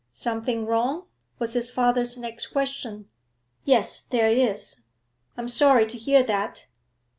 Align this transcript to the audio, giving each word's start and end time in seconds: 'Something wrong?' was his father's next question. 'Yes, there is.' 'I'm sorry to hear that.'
'Something 0.11 0.65
wrong?' 0.65 1.05
was 1.37 1.53
his 1.53 1.69
father's 1.69 2.17
next 2.17 2.47
question. 2.47 3.07
'Yes, 3.65 3.99
there 3.99 4.29
is.' 4.29 4.77
'I'm 5.37 5.47
sorry 5.47 5.85
to 5.85 5.95
hear 5.99 6.23
that.' 6.23 6.65